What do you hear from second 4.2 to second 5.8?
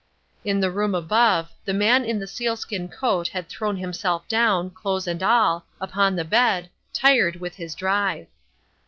down, clothes and all,